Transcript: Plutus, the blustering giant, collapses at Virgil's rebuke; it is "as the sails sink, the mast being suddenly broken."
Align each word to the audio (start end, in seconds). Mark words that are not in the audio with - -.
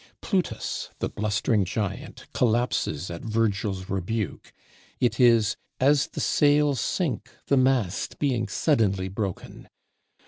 Plutus, 0.19 0.89
the 0.97 1.09
blustering 1.09 1.63
giant, 1.63 2.25
collapses 2.33 3.11
at 3.11 3.21
Virgil's 3.21 3.87
rebuke; 3.87 4.51
it 4.99 5.19
is 5.19 5.57
"as 5.79 6.07
the 6.07 6.19
sails 6.19 6.79
sink, 6.81 7.29
the 7.45 7.57
mast 7.57 8.17
being 8.17 8.47
suddenly 8.47 9.09
broken." 9.09 9.69